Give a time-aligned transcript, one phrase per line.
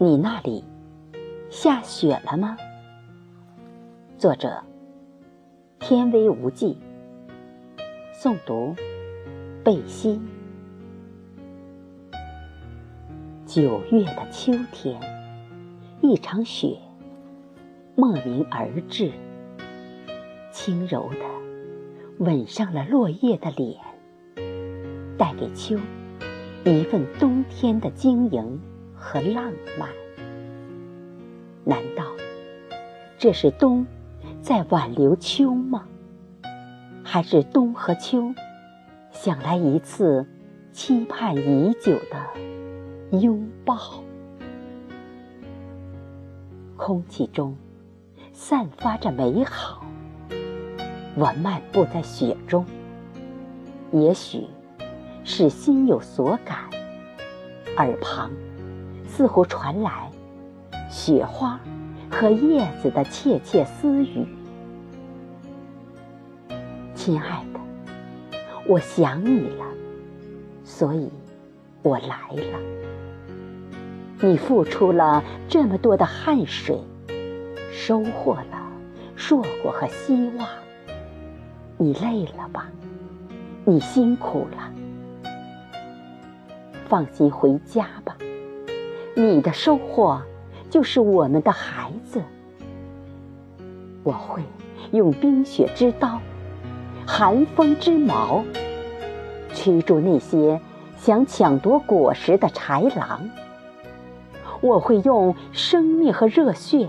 [0.00, 0.62] 你那里
[1.50, 2.56] 下雪了吗？
[4.16, 4.62] 作者：
[5.80, 6.78] 天微无际，
[8.14, 8.76] 诵读：
[9.64, 10.20] 贝西。
[13.44, 15.00] 九月的秋天，
[16.00, 16.78] 一场雪
[17.96, 19.10] 莫名而至，
[20.52, 23.80] 轻柔的吻上了落叶的脸，
[25.18, 25.76] 带给秋
[26.64, 28.60] 一份冬天的晶莹。
[28.98, 29.88] 和浪漫，
[31.64, 32.04] 难道
[33.16, 33.86] 这是冬
[34.42, 35.86] 在挽留秋吗？
[37.04, 38.34] 还是冬和秋
[39.12, 40.26] 想来一次
[40.72, 44.02] 期盼已久的拥抱？
[46.76, 47.56] 空气中
[48.32, 49.84] 散发着美好。
[51.14, 52.64] 我漫步在雪中，
[53.90, 54.46] 也许
[55.24, 56.58] 是心有所感，
[57.76, 58.30] 耳旁。
[59.08, 60.08] 似乎传来
[60.88, 61.58] 雪花
[62.08, 64.24] 和叶子的窃窃私语。
[66.94, 67.58] 亲爱的，
[68.66, 69.64] 我想你了，
[70.62, 71.10] 所以
[71.82, 72.58] 我来了。
[74.20, 76.78] 你付出了这么多的汗水，
[77.72, 78.70] 收获了
[79.16, 80.46] 硕果和希望。
[81.76, 82.66] 你累了吧？
[83.64, 84.72] 你辛苦了。
[86.88, 88.16] 放心回家吧。
[89.20, 90.22] 你的收获
[90.70, 92.22] 就是我们的孩子。
[94.04, 94.40] 我会
[94.92, 96.20] 用冰雪之刀、
[97.04, 98.44] 寒风之矛，
[99.52, 100.60] 驱逐那些
[100.96, 103.28] 想抢夺果实的豺狼。
[104.60, 106.88] 我会用生命和热血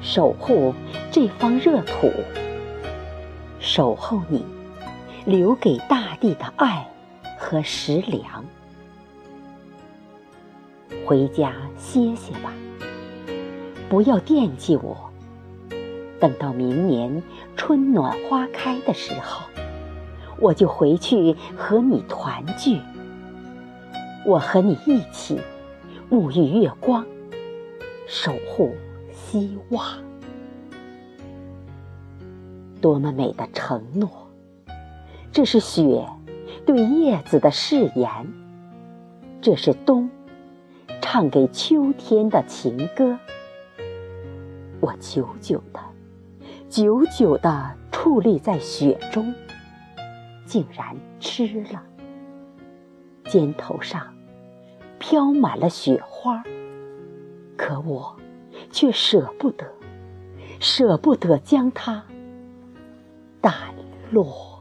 [0.00, 0.72] 守护
[1.10, 2.12] 这方热土，
[3.58, 4.46] 守候你
[5.24, 6.86] 留给大地的爱
[7.36, 8.44] 和食粮。
[11.04, 12.52] 回家歇歇吧，
[13.88, 14.96] 不要惦记我。
[16.18, 17.22] 等到明年
[17.56, 19.46] 春暖花开的时候，
[20.40, 22.80] 我就回去和你团聚。
[24.24, 25.38] 我和你一起
[26.10, 27.06] 沐浴月光，
[28.08, 28.74] 守护
[29.12, 29.84] 希望。
[32.80, 34.10] 多么美的承诺！
[35.32, 36.06] 这是雪
[36.64, 38.10] 对叶子的誓言，
[39.40, 40.10] 这是冬。
[41.08, 43.16] 唱给秋天的情歌，
[44.80, 45.80] 我久久的、
[46.68, 49.32] 久久的矗立在雪中，
[50.44, 51.80] 竟然吃了。
[53.24, 54.12] 肩头上
[54.98, 56.42] 飘满了雪花，
[57.56, 58.16] 可我
[58.72, 59.64] 却舍不得，
[60.58, 62.02] 舍不得将它
[63.40, 63.52] 掸
[64.10, 64.55] 落。